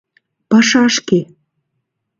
Пашашке!.. 0.49 1.19